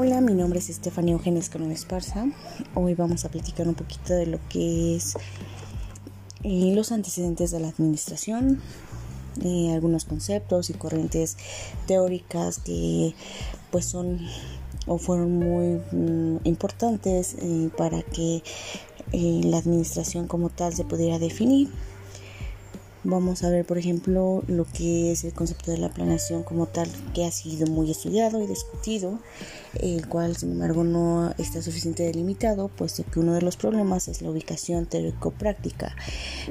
Hola, 0.00 0.20
mi 0.20 0.32
nombre 0.32 0.60
es 0.60 0.70
Estefanía 0.70 1.14
Eugenia 1.14 1.40
Escalón 1.40 1.72
Esparza. 1.72 2.24
Hoy 2.76 2.94
vamos 2.94 3.24
a 3.24 3.32
platicar 3.32 3.66
un 3.66 3.74
poquito 3.74 4.14
de 4.14 4.26
lo 4.26 4.38
que 4.48 4.94
es 4.94 5.16
eh, 6.44 6.72
los 6.72 6.92
antecedentes 6.92 7.50
de 7.50 7.58
la 7.58 7.66
administración, 7.66 8.60
eh, 9.42 9.72
algunos 9.72 10.04
conceptos 10.04 10.70
y 10.70 10.74
corrientes 10.74 11.36
teóricas 11.88 12.60
que 12.60 13.12
pues 13.72 13.86
son 13.86 14.20
o 14.86 14.98
fueron 14.98 15.36
muy 15.36 15.80
mm, 15.90 16.42
importantes 16.44 17.34
eh, 17.40 17.68
para 17.76 18.00
que 18.02 18.44
la 19.10 19.58
administración 19.58 20.28
como 20.28 20.48
tal 20.48 20.72
se 20.74 20.84
pudiera 20.84 21.18
definir. 21.18 21.70
Vamos 23.04 23.44
a 23.44 23.50
ver, 23.50 23.64
por 23.64 23.78
ejemplo, 23.78 24.42
lo 24.48 24.64
que 24.64 25.12
es 25.12 25.22
el 25.22 25.32
concepto 25.32 25.70
de 25.70 25.78
la 25.78 25.88
planeación 25.88 26.42
como 26.42 26.66
tal, 26.66 26.90
que 27.14 27.24
ha 27.24 27.30
sido 27.30 27.68
muy 27.68 27.92
estudiado 27.92 28.42
y 28.42 28.46
discutido, 28.48 29.20
el 29.80 30.08
cual, 30.08 30.36
sin 30.36 30.52
embargo, 30.52 30.82
no 30.82 31.30
está 31.38 31.62
suficientemente 31.62 32.02
delimitado, 32.02 32.68
puesto 32.68 33.04
que 33.04 33.20
uno 33.20 33.34
de 33.34 33.42
los 33.42 33.56
problemas 33.56 34.08
es 34.08 34.20
la 34.20 34.30
ubicación 34.30 34.86
teórico-práctica. 34.86 35.94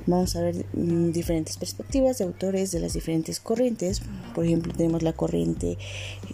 Vamos 0.05 0.37
a 0.37 0.41
ver 0.41 0.65
mm, 0.73 1.11
diferentes 1.11 1.57
perspectivas 1.57 2.17
de 2.17 2.23
autores 2.23 2.71
de 2.71 2.79
las 2.79 2.93
diferentes 2.93 3.41
corrientes. 3.41 4.01
Por 4.33 4.45
ejemplo, 4.45 4.71
tenemos 4.73 5.03
la 5.03 5.13
corriente 5.13 5.77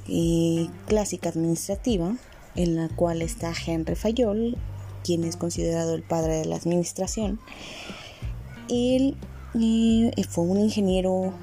eh, 0.08 0.70
clásica 0.88 1.30
administrativa, 1.30 2.16
en 2.56 2.76
la 2.76 2.88
cual 2.90 3.24
está 3.24 3.52
Henry 3.66 3.96
Fayol, 3.96 4.58
quien 5.04 5.24
es 5.24 5.38
considerado 5.38 5.96
el 5.96 6.04
padre 6.04 6.36
de 6.36 6.46
la 6.46 6.58
administración. 6.58 7.40
El 8.70 9.18
y 9.54 10.12
fue 10.30 10.44
un 10.46 10.60
ingeniero 10.60 11.34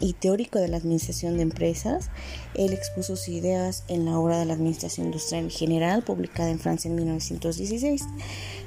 y 0.00 0.12
teórico 0.12 0.58
de 0.58 0.68
la 0.68 0.76
administración 0.76 1.36
de 1.36 1.42
empresas. 1.42 2.10
Él 2.54 2.72
expuso 2.72 3.16
sus 3.16 3.28
ideas 3.28 3.84
en 3.88 4.04
la 4.04 4.18
obra 4.18 4.38
de 4.38 4.44
la 4.44 4.54
Administración 4.54 5.06
Industrial 5.06 5.50
General, 5.50 6.02
publicada 6.02 6.50
en 6.50 6.58
Francia 6.58 6.88
en 6.88 6.96
1916, 6.96 8.04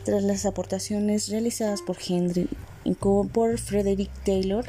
tras 0.03 0.23
las 0.23 0.45
aportaciones 0.45 1.29
realizadas 1.29 1.81
por 1.81 1.97
Henry 2.05 2.49
por 3.31 3.57
Frederick 3.57 4.11
Taylor. 4.25 4.65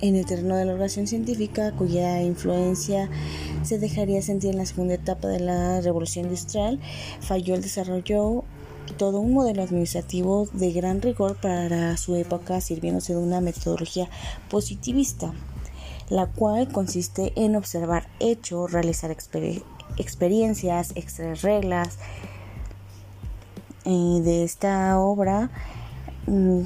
En 0.00 0.16
el 0.16 0.26
terreno 0.26 0.56
de 0.56 0.66
la 0.66 0.74
oración 0.74 1.06
científica, 1.06 1.72
cuya 1.72 2.20
influencia 2.20 3.08
se 3.64 3.78
dejaría 3.78 4.22
sentir 4.22 4.50
en 4.50 4.58
la 4.58 4.66
segunda 4.66 4.94
etapa 4.94 5.28
de 5.28 5.40
la 5.40 5.80
revolución 5.80 6.26
industrial, 6.26 6.80
Fayol 7.20 7.62
desarrolló 7.62 8.44
todo 8.98 9.20
un 9.20 9.32
modelo 9.32 9.62
administrativo 9.62 10.46
de 10.52 10.72
gran 10.72 11.00
rigor 11.00 11.36
para 11.40 11.96
su 11.96 12.14
época, 12.16 12.60
sirviéndose 12.60 13.14
de 13.14 13.18
una 13.18 13.40
metodología 13.40 14.08
positivista, 14.50 15.32
la 16.10 16.26
cual 16.26 16.68
consiste 16.70 17.32
en 17.36 17.56
observar 17.56 18.08
hechos, 18.20 18.72
realizar 18.72 19.14
experiencias, 19.96 20.92
extraer 20.94 21.38
reglas. 21.38 21.98
Y 23.84 24.20
de 24.20 24.44
esta 24.44 24.98
obra, 24.98 25.50
mm, 26.26 26.62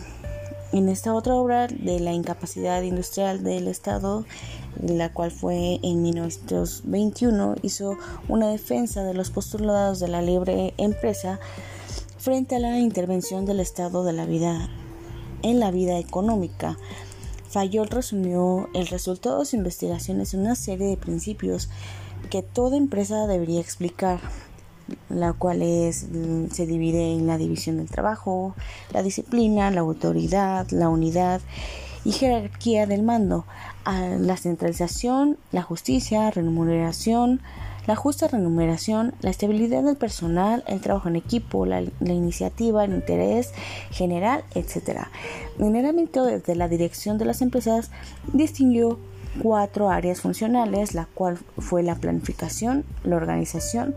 en 0.72 0.88
esta 0.88 1.14
otra 1.14 1.34
obra 1.34 1.66
de 1.66 2.00
la 2.00 2.12
incapacidad 2.12 2.82
industrial 2.82 3.42
del 3.42 3.68
Estado, 3.68 4.24
la 4.82 5.12
cual 5.12 5.30
fue 5.30 5.80
en 5.82 6.02
1921, 6.02 7.56
hizo 7.62 7.96
una 8.28 8.48
defensa 8.48 9.02
de 9.04 9.14
los 9.14 9.30
postulados 9.30 10.00
de 10.00 10.08
la 10.08 10.22
libre 10.22 10.74
empresa 10.76 11.40
frente 12.18 12.56
a 12.56 12.60
la 12.60 12.78
intervención 12.78 13.46
del 13.46 13.60
Estado 13.60 14.04
de 14.04 14.12
la 14.12 14.26
vida 14.26 14.68
en 15.42 15.60
la 15.60 15.70
vida 15.70 15.98
económica. 15.98 16.76
Fayol 17.48 17.88
resumió 17.88 18.68
el 18.74 18.88
resultado 18.88 19.38
de 19.38 19.46
sus 19.46 19.54
investigaciones 19.54 20.34
en 20.34 20.40
una 20.40 20.54
serie 20.54 20.88
de 20.88 20.96
principios 20.96 21.68
que 22.30 22.42
toda 22.42 22.76
empresa 22.76 23.26
debería 23.26 23.60
explicar, 23.60 24.20
la 25.08 25.32
cual 25.32 25.62
es, 25.62 26.08
mm, 26.10 26.48
se 26.50 26.66
divide 26.66 27.12
en 27.12 27.26
la 27.26 27.38
división 27.38 27.78
del 27.78 27.88
trabajo, 27.88 28.54
la 28.92 29.02
disciplina, 29.02 29.70
la 29.70 29.80
autoridad, 29.80 30.68
la 30.70 30.88
unidad 30.88 31.40
y 32.04 32.12
jerarquía 32.12 32.86
del 32.86 33.02
mando, 33.02 33.44
la 33.84 34.36
centralización, 34.36 35.38
la 35.52 35.62
justicia, 35.62 36.30
remuneración, 36.30 37.40
la 37.86 37.96
justa 37.96 38.28
remuneración, 38.28 39.14
la 39.22 39.30
estabilidad 39.30 39.82
del 39.82 39.96
personal, 39.96 40.62
el 40.66 40.82
trabajo 40.82 41.08
en 41.08 41.16
equipo, 41.16 41.64
la, 41.64 41.80
iniciativa, 42.00 42.84
el 42.84 42.92
interés 42.92 43.52
general, 43.90 44.44
etc. 44.54 45.06
En 45.58 45.74
el 45.74 45.86
ámbito 45.86 46.24
de 46.24 46.54
la 46.54 46.68
dirección 46.68 47.16
de 47.16 47.24
las 47.24 47.40
empresas 47.40 47.90
distinguió 48.34 48.98
cuatro 49.42 49.88
áreas 49.88 50.20
funcionales, 50.20 50.94
la 50.94 51.06
cual 51.06 51.38
fue 51.56 51.82
la 51.82 51.94
planificación, 51.94 52.84
la 53.04 53.16
organización, 53.16 53.94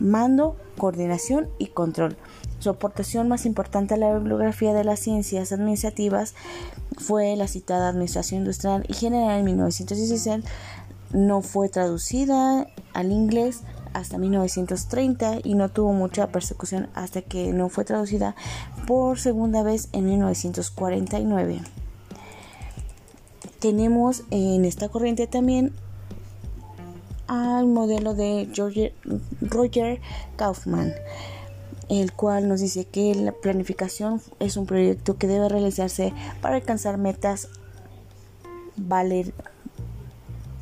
mando, 0.00 0.56
coordinación 0.76 1.48
y 1.58 1.68
control. 1.68 2.16
Su 2.58 2.70
aportación 2.70 3.28
más 3.28 3.46
importante 3.46 3.94
a 3.94 3.96
la 3.98 4.12
bibliografía 4.12 4.74
de 4.74 4.84
las 4.84 4.98
ciencias 4.98 5.52
administrativas 5.52 6.34
fue 6.96 7.36
la 7.36 7.46
citada 7.46 7.88
Administración 7.88 8.40
Industrial 8.40 8.84
y 8.88 8.94
General 8.94 9.38
en 9.38 9.44
1916. 9.44 10.44
No 11.12 11.40
fue 11.42 11.68
traducida 11.68 12.66
al 12.92 13.12
inglés 13.12 13.62
hasta 13.92 14.18
1930 14.18 15.38
y 15.44 15.54
no 15.54 15.68
tuvo 15.68 15.92
mucha 15.92 16.26
persecución 16.28 16.88
hasta 16.94 17.22
que 17.22 17.52
no 17.52 17.68
fue 17.68 17.84
traducida 17.84 18.34
por 18.86 19.18
segunda 19.18 19.62
vez 19.62 19.88
en 19.92 20.06
1949. 20.06 21.60
Tenemos 23.60 24.24
en 24.30 24.64
esta 24.64 24.88
corriente 24.88 25.26
también 25.26 25.72
al 27.28 27.66
modelo 27.66 28.14
de 28.14 28.48
Roger 29.40 30.00
Kaufman 30.36 30.92
el 31.88 32.12
cual 32.12 32.48
nos 32.48 32.60
dice 32.60 32.84
que 32.84 33.14
la 33.14 33.32
planificación 33.32 34.20
es 34.40 34.56
un 34.56 34.66
proyecto 34.66 35.16
que 35.16 35.26
debe 35.26 35.48
realizarse 35.48 36.12
para 36.40 36.56
alcanzar 36.56 36.98
metas 36.98 37.48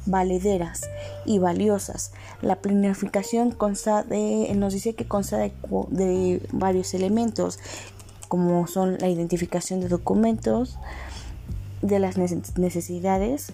valederas 0.07 0.83
y 1.25 1.39
valiosas. 1.39 2.13
La 2.43 2.57
planificación 2.57 3.51
consta 3.51 4.03
de, 4.05 4.53
nos 4.55 4.73
dice 4.73 4.95
que 4.95 5.09
consta 5.09 5.39
de, 5.39 5.53
de 5.91 6.47
varios 6.53 6.95
elementos, 6.95 7.59
como 8.29 8.67
son 8.67 8.99
la 8.99 9.09
identificación 9.09 9.81
de 9.81 9.89
documentos, 9.89 10.79
de 11.83 11.99
las 11.99 12.17
necesidades, 12.17 13.53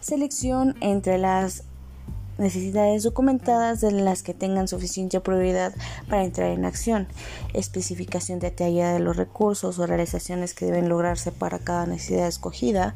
selección 0.00 0.76
entre 0.80 1.18
las 1.18 1.64
necesidades 2.38 3.02
documentadas 3.02 3.80
de 3.80 3.92
las 3.92 4.22
que 4.22 4.34
tengan 4.34 4.68
suficiente 4.68 5.20
prioridad 5.20 5.74
para 6.08 6.24
entrar 6.24 6.50
en 6.50 6.64
acción, 6.64 7.06
especificación 7.52 8.38
detallada 8.38 8.94
de 8.94 9.00
los 9.00 9.16
recursos 9.16 9.78
o 9.78 9.86
realizaciones 9.86 10.54
que 10.54 10.66
deben 10.66 10.88
lograrse 10.88 11.32
para 11.32 11.58
cada 11.58 11.86
necesidad 11.86 12.28
escogida, 12.28 12.94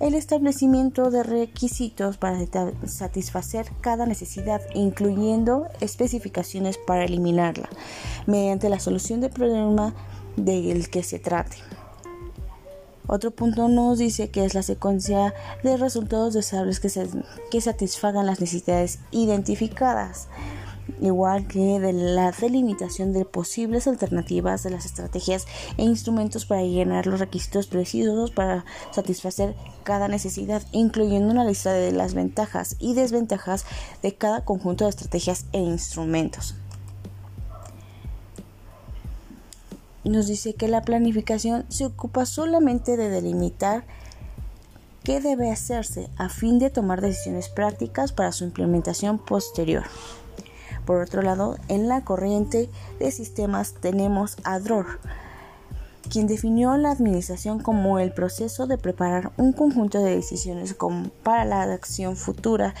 el 0.00 0.14
establecimiento 0.14 1.10
de 1.12 1.22
requisitos 1.22 2.16
para 2.16 2.38
satisfacer 2.86 3.70
cada 3.80 4.04
necesidad, 4.04 4.60
incluyendo 4.74 5.68
especificaciones 5.80 6.76
para 6.76 7.04
eliminarla, 7.04 7.68
mediante 8.26 8.68
la 8.68 8.80
solución 8.80 9.20
del 9.20 9.30
problema 9.30 9.94
del 10.36 10.90
que 10.90 11.04
se 11.04 11.20
trate. 11.20 11.56
Otro 13.06 13.32
punto 13.32 13.68
nos 13.68 13.98
dice 13.98 14.30
que 14.30 14.44
es 14.44 14.54
la 14.54 14.62
secuencia 14.62 15.34
de 15.62 15.76
resultados 15.76 16.34
deseables 16.34 16.78
que, 16.78 16.88
que 17.50 17.60
satisfagan 17.60 18.26
las 18.26 18.40
necesidades 18.40 19.00
identificadas, 19.10 20.28
igual 21.00 21.48
que 21.48 21.80
de 21.80 21.92
la 21.92 22.30
delimitación 22.30 23.12
de 23.12 23.24
posibles 23.24 23.88
alternativas 23.88 24.62
de 24.62 24.70
las 24.70 24.86
estrategias 24.86 25.46
e 25.76 25.82
instrumentos 25.82 26.46
para 26.46 26.62
llenar 26.62 27.06
los 27.06 27.18
requisitos 27.18 27.66
precisos 27.66 28.30
para 28.30 28.64
satisfacer 28.92 29.56
cada 29.82 30.06
necesidad, 30.06 30.62
incluyendo 30.70 31.32
una 31.32 31.44
lista 31.44 31.72
de 31.72 31.90
las 31.90 32.14
ventajas 32.14 32.76
y 32.78 32.94
desventajas 32.94 33.66
de 34.00 34.14
cada 34.14 34.44
conjunto 34.44 34.84
de 34.84 34.90
estrategias 34.90 35.46
e 35.52 35.58
instrumentos. 35.58 36.54
Nos 40.10 40.26
dice 40.26 40.54
que 40.54 40.68
la 40.68 40.82
planificación 40.82 41.64
se 41.68 41.86
ocupa 41.86 42.26
solamente 42.26 42.96
de 42.96 43.08
delimitar 43.08 43.84
qué 45.04 45.20
debe 45.20 45.50
hacerse 45.50 46.08
a 46.16 46.28
fin 46.28 46.58
de 46.58 46.70
tomar 46.70 47.00
decisiones 47.00 47.48
prácticas 47.48 48.12
para 48.12 48.32
su 48.32 48.44
implementación 48.44 49.18
posterior. 49.18 49.84
Por 50.84 51.00
otro 51.00 51.22
lado, 51.22 51.56
en 51.68 51.88
la 51.88 52.02
corriente 52.04 52.68
de 52.98 53.10
sistemas 53.10 53.74
tenemos 53.74 54.36
a 54.42 54.58
Dror, 54.58 54.98
quien 56.10 56.26
definió 56.26 56.76
la 56.76 56.90
administración 56.90 57.60
como 57.60 58.00
el 58.00 58.12
proceso 58.12 58.66
de 58.66 58.78
preparar 58.78 59.32
un 59.36 59.52
conjunto 59.52 60.02
de 60.02 60.16
decisiones 60.16 60.76
para 61.22 61.44
la 61.44 61.62
acción 61.62 62.16
futura 62.16 62.74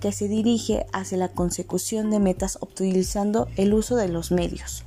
que 0.00 0.12
se 0.12 0.28
dirige 0.28 0.86
hacia 0.92 1.18
la 1.18 1.28
consecución 1.28 2.10
de 2.10 2.20
metas 2.20 2.58
utilizando 2.60 3.48
el 3.56 3.72
uso 3.72 3.96
de 3.96 4.08
los 4.08 4.30
medios 4.30 4.84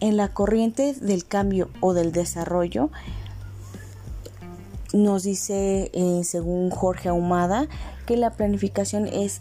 en 0.00 0.16
la 0.16 0.32
corriente 0.32 0.94
del 0.94 1.26
cambio 1.26 1.68
o 1.80 1.94
del 1.94 2.12
desarrollo, 2.12 2.90
nos 4.92 5.24
dice, 5.24 5.90
eh, 5.92 6.22
según 6.24 6.70
Jorge 6.70 7.08
Ahumada, 7.10 7.68
que 8.06 8.16
la 8.16 8.30
planificación 8.30 9.06
es 9.06 9.40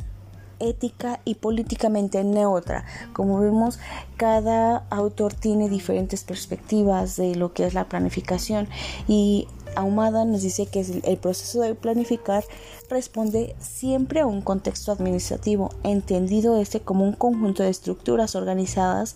ética 0.60 1.20
y 1.24 1.36
políticamente 1.36 2.24
neutra. 2.24 2.86
Como 3.14 3.40
vemos, 3.40 3.80
cada 4.18 4.86
autor 4.90 5.34
tiene 5.34 5.70
diferentes 5.70 6.24
perspectivas 6.24 7.16
de 7.16 7.36
lo 7.36 7.54
que 7.54 7.66
es 7.66 7.74
la 7.74 7.88
planificación 7.88 8.68
y 9.08 9.48
Ahumada 9.76 10.26
nos 10.26 10.42
dice 10.42 10.66
que 10.66 10.84
el 11.04 11.18
proceso 11.18 11.62
de 11.62 11.76
planificar 11.76 12.44
responde 12.90 13.56
siempre 13.60 14.22
a 14.22 14.26
un 14.26 14.42
contexto 14.42 14.92
administrativo, 14.92 15.70
entendido 15.84 16.60
este 16.60 16.80
como 16.80 17.04
un 17.04 17.14
conjunto 17.14 17.62
de 17.62 17.70
estructuras 17.70 18.36
organizadas 18.36 19.16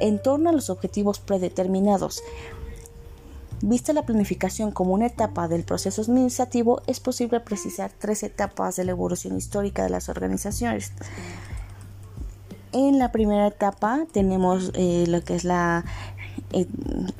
en 0.00 0.20
torno 0.20 0.50
a 0.50 0.52
los 0.52 0.70
objetivos 0.70 1.18
predeterminados. 1.20 2.22
Vista 3.60 3.92
la 3.92 4.06
planificación 4.06 4.70
como 4.70 4.94
una 4.94 5.06
etapa 5.06 5.48
del 5.48 5.64
proceso 5.64 6.02
administrativo, 6.02 6.80
es 6.86 7.00
posible 7.00 7.40
precisar 7.40 7.90
tres 7.98 8.22
etapas 8.22 8.76
de 8.76 8.84
la 8.84 8.92
evolución 8.92 9.36
histórica 9.36 9.82
de 9.82 9.90
las 9.90 10.08
organizaciones. 10.08 10.92
En 12.72 12.98
la 12.98 13.10
primera 13.10 13.48
etapa 13.48 14.06
tenemos 14.12 14.70
eh, 14.74 15.06
lo 15.08 15.24
que 15.24 15.34
es 15.34 15.44
la 15.44 15.84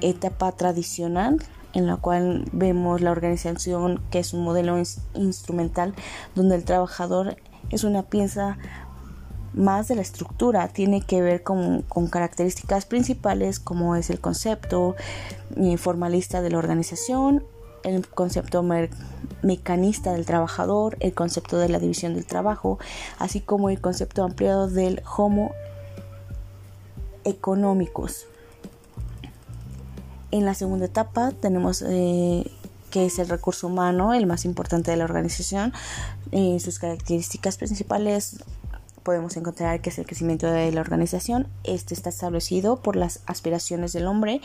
etapa 0.01 0.53
tradicional, 0.53 1.39
en 1.73 1.87
la 1.87 1.97
cual 1.97 2.45
vemos 2.53 3.01
la 3.01 3.11
organización 3.11 4.01
que 4.11 4.21
es 4.21 4.33
un 4.33 4.45
modelo 4.45 4.77
instrumental 5.15 5.95
donde 6.35 6.55
el 6.55 6.65
trabajador 6.65 7.37
es 7.71 7.85
una 7.85 8.03
pieza 8.05 8.59
más 9.59 9.89
de 9.89 9.97
la 9.97 10.03
estructura, 10.03 10.69
tiene 10.69 11.03
que 11.03 11.21
ver 11.21 11.43
con, 11.43 11.83
características 12.11 12.87
principales 12.87 13.59
como 13.59 13.97
es 13.97 14.09
el 14.09 14.21
concepto 14.21 14.95
eh, 15.57 15.77
formalista 15.77 16.41
de 16.41 16.51
la 16.51 16.59
organización, 16.59 17.45
el 17.83 18.07
concepto 18.07 18.65
mecanista 19.43 20.13
del 20.13 20.27
trabajador, 20.27 20.97
el 21.01 21.13
concepto 21.13 21.59
de 21.59 21.69
la 21.69 21.79
división 21.79 22.15
del 22.15 22.25
trabajo, 22.25 22.79
así 23.19 23.41
como 23.41 23.69
el 23.69 23.81
concepto 23.81 24.23
ampliado 24.23 24.69
del 24.69 25.03
homo 25.17 25.53
económicos. 27.25 28.27
En 30.31 30.45
la 30.45 30.55
segunda 30.55 30.87
etapa 30.87 31.33
tenemos 31.33 31.83
eh, 31.87 32.51
que 32.91 33.07
es 33.07 33.19
el 33.19 33.29
recurso 33.29 33.67
humano, 33.67 34.15
el 34.15 34.27
más 34.27 34.45
importante 34.45 34.91
de 34.91 34.97
la 34.97 35.05
organización. 35.05 35.73
Eh, 36.33 36.59
sus 36.61 36.79
características 36.79 37.57
principales 37.57 38.45
podemos 39.09 39.39
encontrar 39.39 39.81
que 39.81 39.89
es 39.89 39.99
el 39.99 40.05
crecimiento 40.05 40.49
de 40.49 40.71
la 40.71 40.83
organización. 40.83 41.49
Este 41.65 41.95
está 41.95 42.11
establecido 42.11 42.83
por 42.83 42.95
las 42.95 43.23
aspiraciones 43.25 43.95
del 43.95 44.07
hombre 44.07 44.43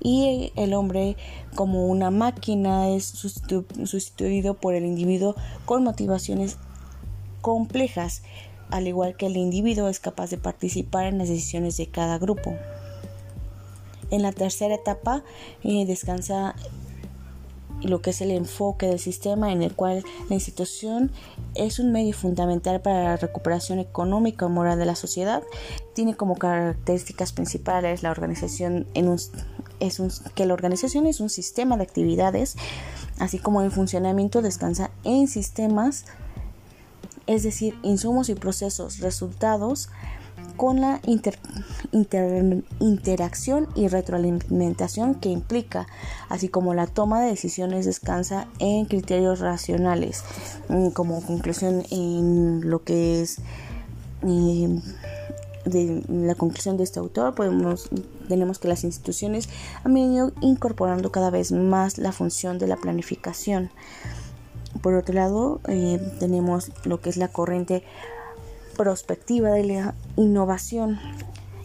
y 0.00 0.52
el 0.54 0.72
hombre 0.74 1.16
como 1.56 1.88
una 1.88 2.12
máquina 2.12 2.90
es 2.90 3.06
sustituido 3.06 4.54
por 4.54 4.74
el 4.74 4.84
individuo 4.84 5.34
con 5.64 5.82
motivaciones 5.82 6.58
complejas, 7.40 8.22
al 8.70 8.86
igual 8.86 9.16
que 9.16 9.26
el 9.26 9.36
individuo 9.36 9.88
es 9.88 9.98
capaz 9.98 10.30
de 10.30 10.38
participar 10.38 11.06
en 11.06 11.18
las 11.18 11.28
decisiones 11.28 11.76
de 11.76 11.88
cada 11.88 12.16
grupo. 12.18 12.54
En 14.12 14.22
la 14.22 14.30
tercera 14.30 14.76
etapa 14.76 15.24
eh, 15.64 15.86
descansa 15.86 16.54
lo 17.84 18.00
que 18.00 18.10
es 18.10 18.20
el 18.20 18.30
enfoque 18.30 18.86
del 18.86 18.98
sistema 18.98 19.52
en 19.52 19.62
el 19.62 19.74
cual 19.74 20.04
la 20.28 20.34
institución 20.34 21.12
es 21.54 21.78
un 21.78 21.92
medio 21.92 22.14
fundamental 22.14 22.80
para 22.80 23.04
la 23.04 23.16
recuperación 23.16 23.78
económica 23.78 24.46
y 24.46 24.48
moral 24.48 24.78
de 24.78 24.86
la 24.86 24.94
sociedad. 24.94 25.42
Tiene 25.94 26.16
como 26.16 26.36
características 26.36 27.32
principales 27.32 28.02
la 28.02 28.10
organización 28.10 28.86
en 28.94 29.08
un, 29.08 29.18
es 29.80 30.00
un, 30.00 30.10
que 30.34 30.46
la 30.46 30.54
organización 30.54 31.06
es 31.06 31.20
un 31.20 31.30
sistema 31.30 31.76
de 31.76 31.84
actividades, 31.84 32.56
así 33.18 33.38
como 33.38 33.62
el 33.62 33.70
funcionamiento 33.70 34.42
descansa 34.42 34.90
en 35.04 35.28
sistemas, 35.28 36.06
es 37.26 37.42
decir, 37.42 37.78
insumos 37.82 38.28
y 38.28 38.34
procesos, 38.34 38.98
resultados 38.98 39.88
con 40.56 40.80
la 40.80 41.00
interacción 42.80 43.68
y 43.74 43.88
retroalimentación 43.88 45.14
que 45.16 45.28
implica, 45.28 45.86
así 46.28 46.48
como 46.48 46.74
la 46.74 46.86
toma 46.86 47.20
de 47.20 47.30
decisiones 47.30 47.86
descansa 47.86 48.46
en 48.58 48.86
criterios 48.86 49.40
racionales. 49.40 50.24
Mm, 50.68 50.88
como 50.88 51.22
conclusión 51.22 51.84
en 51.90 52.68
lo 52.68 52.82
que 52.84 53.22
es 53.22 53.38
eh, 54.22 54.80
de 55.64 56.02
la 56.08 56.34
conclusión 56.34 56.76
de 56.76 56.84
este 56.84 56.98
autor 57.00 57.34
podemos 57.34 57.88
tenemos 58.28 58.58
que 58.58 58.68
las 58.68 58.84
instituciones 58.84 59.48
han 59.82 59.94
venido 59.94 60.32
incorporando 60.40 61.10
cada 61.10 61.30
vez 61.30 61.52
más 61.52 61.98
la 61.98 62.12
función 62.12 62.58
de 62.58 62.66
la 62.66 62.76
planificación 62.76 63.70
por 64.82 64.94
otro 64.94 65.14
lado 65.14 65.60
eh, 65.68 65.98
tenemos 66.20 66.70
lo 66.84 67.00
que 67.00 67.08
es 67.10 67.16
la 67.16 67.28
corriente 67.28 67.82
prospectiva 68.74 69.50
de 69.50 69.64
la 69.64 69.94
innovación, 70.16 70.98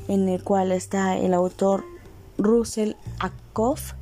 en 0.08 0.30
el 0.30 0.44
cual 0.44 0.72
está 0.72 1.18
el 1.18 1.34
autor 1.34 1.84
Russell 2.38 2.94
Ackoff, 3.20 3.94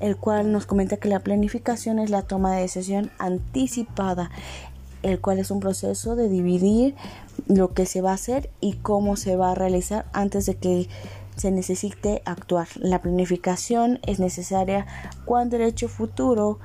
el 0.00 0.16
cual 0.16 0.52
nos 0.52 0.66
comenta 0.66 0.96
que 0.96 1.08
la 1.08 1.20
planificación 1.20 1.98
es 1.98 2.10
la 2.10 2.22
toma 2.22 2.54
de 2.54 2.62
decisión 2.62 3.10
anticipada, 3.18 4.30
el 5.02 5.20
cual 5.20 5.38
es 5.38 5.50
un 5.50 5.60
proceso 5.60 6.16
de 6.16 6.28
dividir 6.28 6.94
lo 7.46 7.72
que 7.72 7.86
se 7.86 8.00
va 8.00 8.10
a 8.10 8.14
hacer 8.14 8.50
y 8.60 8.74
cómo 8.74 9.16
se 9.16 9.36
va 9.36 9.52
a 9.52 9.54
realizar 9.54 10.06
antes 10.12 10.46
de 10.46 10.56
que 10.56 10.88
se 11.36 11.50
necesite 11.52 12.20
actuar. 12.24 12.66
La 12.76 13.00
planificación 13.00 14.00
es 14.06 14.18
necesaria 14.18 14.86
cuando 15.24 15.56
el 15.56 15.62
hecho 15.62 15.88
futuro 15.88 16.58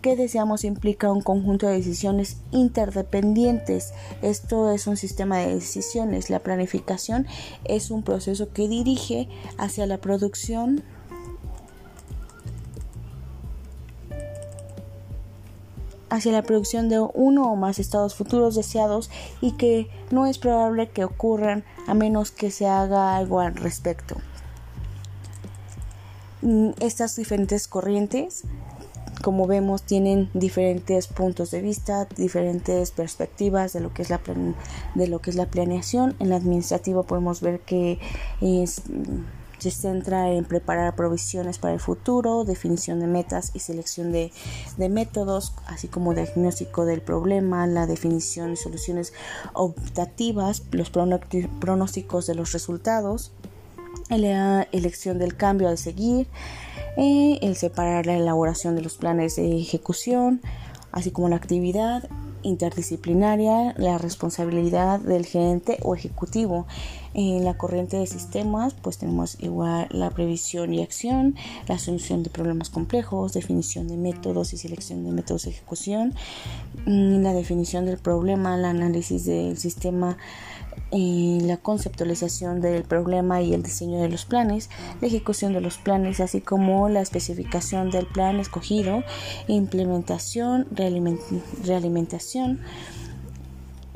que 0.00 0.16
deseamos 0.16 0.64
implica 0.64 1.12
un 1.12 1.20
conjunto 1.20 1.66
de 1.66 1.74
decisiones 1.74 2.38
interdependientes. 2.50 3.92
Esto 4.22 4.70
es 4.70 4.86
un 4.86 4.96
sistema 4.96 5.38
de 5.38 5.54
decisiones. 5.54 6.30
La 6.30 6.40
planificación 6.40 7.26
es 7.64 7.90
un 7.90 8.02
proceso 8.02 8.52
que 8.52 8.68
dirige 8.68 9.28
hacia 9.58 9.86
la 9.86 9.98
producción 9.98 10.82
hacia 16.10 16.32
la 16.32 16.42
producción 16.42 16.88
de 16.88 17.00
uno 17.00 17.52
o 17.52 17.56
más 17.56 17.78
estados 17.78 18.14
futuros 18.14 18.54
deseados 18.54 19.10
y 19.42 19.52
que 19.52 19.90
no 20.10 20.24
es 20.24 20.38
probable 20.38 20.88
que 20.88 21.04
ocurran 21.04 21.64
a 21.86 21.92
menos 21.92 22.30
que 22.30 22.50
se 22.50 22.66
haga 22.66 23.16
algo 23.16 23.40
al 23.40 23.54
respecto. 23.54 24.16
Mm, 26.40 26.70
estas 26.80 27.16
diferentes 27.16 27.68
corrientes 27.68 28.44
como 29.22 29.46
vemos 29.46 29.82
tienen 29.82 30.30
diferentes 30.34 31.06
puntos 31.08 31.50
de 31.50 31.60
vista, 31.60 32.06
diferentes 32.16 32.90
perspectivas 32.90 33.72
de 33.72 33.80
lo 33.80 33.92
que 33.92 34.02
es 34.02 34.10
la 34.10 34.20
de 34.94 35.08
lo 35.08 35.20
que 35.20 35.30
es 35.30 35.36
la 35.36 35.46
planeación. 35.46 36.14
En 36.18 36.30
la 36.30 36.36
administrativa 36.36 37.02
podemos 37.02 37.40
ver 37.40 37.60
que 37.60 37.98
se 39.58 39.70
centra 39.70 40.30
en 40.30 40.44
preparar 40.44 40.94
provisiones 40.94 41.58
para 41.58 41.74
el 41.74 41.80
futuro, 41.80 42.44
definición 42.44 43.00
de 43.00 43.06
metas 43.06 43.50
y 43.54 43.58
selección 43.58 44.12
de, 44.12 44.30
de, 44.76 44.88
métodos, 44.88 45.52
así 45.66 45.88
como 45.88 46.14
diagnóstico 46.14 46.84
del 46.84 47.02
problema, 47.02 47.66
la 47.66 47.86
definición 47.86 48.52
y 48.52 48.56
soluciones 48.56 49.12
optativas, 49.54 50.62
los 50.70 50.90
pronósticos 50.90 52.26
de 52.26 52.34
los 52.34 52.52
resultados, 52.52 53.32
la 54.16 54.66
elección 54.72 55.18
del 55.18 55.36
cambio 55.36 55.68
a 55.68 55.76
seguir, 55.76 56.26
eh, 56.96 57.38
el 57.42 57.56
separar 57.56 58.06
la 58.06 58.16
elaboración 58.16 58.74
de 58.74 58.82
los 58.82 58.96
planes 58.96 59.36
de 59.36 59.58
ejecución, 59.58 60.40
así 60.92 61.10
como 61.10 61.28
la 61.28 61.36
actividad 61.36 62.08
interdisciplinaria, 62.42 63.74
la 63.76 63.98
responsabilidad 63.98 65.00
del 65.00 65.26
gerente 65.26 65.78
o 65.82 65.94
ejecutivo. 65.94 66.66
En 67.14 67.44
la 67.44 67.56
corriente 67.56 67.96
de 67.96 68.06
sistemas, 68.06 68.74
pues 68.74 68.98
tenemos 68.98 69.36
igual 69.40 69.88
la 69.90 70.10
previsión 70.10 70.74
y 70.74 70.82
acción, 70.82 71.34
la 71.66 71.78
solución 71.78 72.22
de 72.22 72.30
problemas 72.30 72.70
complejos, 72.70 73.32
definición 73.32 73.88
de 73.88 73.96
métodos 73.96 74.52
y 74.52 74.58
selección 74.58 75.04
de 75.04 75.12
métodos 75.12 75.44
de 75.44 75.50
ejecución, 75.50 76.14
mm, 76.86 77.22
la 77.22 77.32
definición 77.32 77.86
del 77.86 77.98
problema, 77.98 78.54
el 78.56 78.64
análisis 78.64 79.24
del 79.24 79.56
sistema 79.56 80.16
la 80.90 81.58
conceptualización 81.58 82.60
del 82.60 82.84
problema 82.84 83.42
y 83.42 83.52
el 83.52 83.62
diseño 83.62 84.00
de 84.00 84.08
los 84.08 84.24
planes, 84.24 84.70
la 85.00 85.06
ejecución 85.06 85.52
de 85.52 85.60
los 85.60 85.78
planes, 85.78 86.20
así 86.20 86.40
como 86.40 86.88
la 86.88 87.00
especificación 87.00 87.90
del 87.90 88.06
plan 88.06 88.40
escogido, 88.40 89.02
implementación, 89.48 90.66
realimentación, 91.64 92.60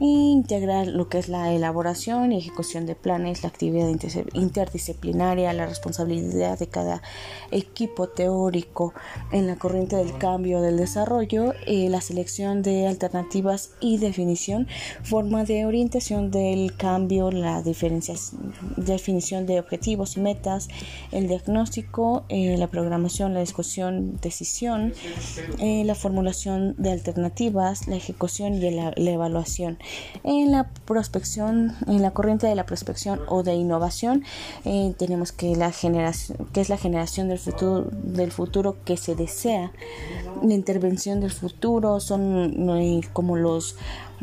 integra 0.08 0.84
lo 0.84 1.08
que 1.08 1.18
es 1.18 1.28
la 1.28 1.52
elaboración 1.52 2.32
y 2.32 2.38
ejecución 2.38 2.86
de 2.86 2.94
planes, 2.94 3.42
la 3.42 3.48
actividad 3.48 3.88
interdisciplinaria, 4.32 5.52
la 5.52 5.66
responsabilidad 5.66 6.58
de 6.58 6.66
cada 6.66 7.02
equipo 7.50 8.08
teórico 8.08 8.94
en 9.30 9.46
la 9.46 9.56
corriente 9.56 9.96
del 9.96 10.16
cambio 10.18 10.60
del 10.60 10.76
desarrollo, 10.76 11.54
eh, 11.66 11.88
la 11.88 12.00
selección 12.00 12.62
de 12.62 12.86
alternativas 12.86 13.70
y 13.80 13.98
definición, 13.98 14.66
forma 15.02 15.44
de 15.44 15.66
orientación 15.66 16.30
del 16.30 16.76
cambio, 16.76 17.30
la 17.30 17.62
definición 17.62 19.46
de 19.46 19.60
objetivos 19.60 20.16
metas, 20.16 20.68
el 21.10 21.28
diagnóstico, 21.28 22.24
eh, 22.28 22.56
la 22.58 22.68
programación, 22.68 23.34
la 23.34 23.40
discusión, 23.40 24.18
decisión, 24.20 24.94
eh, 25.58 25.84
la 25.84 25.94
formulación 25.94 26.74
de 26.78 26.92
alternativas, 26.92 27.86
la 27.88 27.96
ejecución 27.96 28.54
y 28.54 28.70
la, 28.70 28.92
evaluación. 28.96 29.78
En 30.24 30.52
la 30.52 30.68
prospección, 30.84 31.74
en 31.86 32.02
la 32.02 32.12
corriente 32.12 32.46
de 32.46 32.54
la 32.54 32.64
prospección 32.64 33.20
o 33.28 33.42
de 33.42 33.54
innovación, 33.54 34.24
eh, 34.64 34.94
tenemos 34.98 35.32
que 35.32 35.56
la 35.56 35.72
generación, 35.72 36.46
que 36.52 36.60
es 36.60 36.68
la 36.68 36.76
generación 36.76 37.28
del 37.28 37.38
futuro, 37.38 37.88
del 37.90 38.30
futuro 38.30 38.76
que 38.84 38.96
se 38.96 39.14
desea. 39.14 39.72
La 40.42 40.54
intervención 40.54 41.20
del 41.20 41.32
futuro 41.32 42.00
son 42.00 42.54
como 43.12 43.36
los 43.36 43.76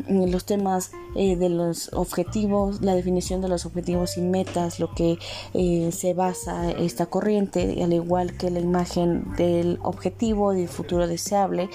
los 0.08 0.44
temas 0.44 0.92
eh, 1.14 1.36
de 1.36 1.48
los 1.48 1.92
objetivos, 1.92 2.80
la 2.80 2.94
definición 2.94 3.40
de 3.40 3.48
los 3.48 3.66
objetivos 3.66 4.16
y 4.16 4.22
metas, 4.22 4.80
lo 4.80 4.94
que 4.94 5.18
eh, 5.54 5.90
se 5.92 6.14
basa 6.14 6.70
esta 6.70 7.06
corriente, 7.06 7.82
al 7.82 7.92
igual 7.92 8.36
que 8.36 8.50
la 8.50 8.60
imagen 8.60 9.34
del 9.36 9.78
objetivo 9.82 10.52
del 10.52 10.68
futuro 10.68 11.06
deseable, 11.06 11.68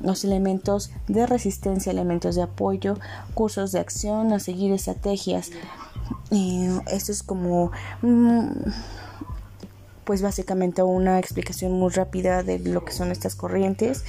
los 0.00 0.24
elementos 0.24 0.90
de 1.08 1.26
resistencia, 1.26 1.92
elementos 1.92 2.34
de 2.34 2.42
apoyo, 2.42 2.96
cursos 3.34 3.72
de 3.72 3.80
acción, 3.80 4.32
a 4.32 4.38
seguir 4.38 4.72
estrategias. 4.72 5.50
esto 6.30 7.12
es 7.12 7.22
como... 7.22 7.70
Mm, 8.02 8.50
pues 10.04 10.22
básicamente 10.22 10.82
una 10.82 11.18
explicación 11.18 11.72
muy 11.72 11.90
rápida 11.90 12.42
de 12.42 12.58
lo 12.58 12.84
que 12.84 12.92
son 12.92 13.10
estas 13.10 13.34
corrientes. 13.34 14.04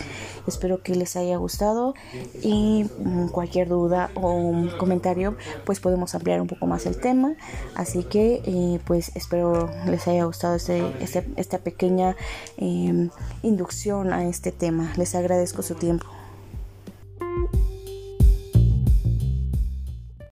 Espero 0.47 0.81
que 0.81 0.95
les 0.95 1.15
haya 1.15 1.37
gustado 1.37 1.93
y 2.41 2.85
mm, 2.99 3.27
cualquier 3.29 3.67
duda 3.67 4.09
o 4.15 4.53
comentario 4.77 5.35
pues 5.65 5.79
podemos 5.79 6.15
ampliar 6.15 6.41
un 6.41 6.47
poco 6.47 6.67
más 6.67 6.85
el 6.85 6.99
tema. 6.99 7.35
Así 7.75 8.03
que 8.03 8.41
eh, 8.45 8.79
pues 8.85 9.11
espero 9.15 9.69
les 9.85 10.07
haya 10.07 10.25
gustado 10.25 10.55
este, 10.55 10.83
este 11.01 11.25
esta 11.37 11.59
pequeña 11.59 12.15
em, 12.57 13.09
inducción 13.43 14.13
a 14.13 14.27
este 14.27 14.51
tema. 14.51 14.93
Les 14.97 15.15
agradezco 15.15 15.61
su 15.61 15.75
tiempo. 15.75 16.20